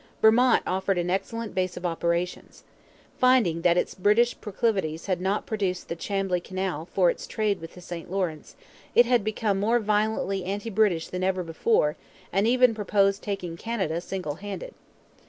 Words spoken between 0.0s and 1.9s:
Vermont offered an excellent base of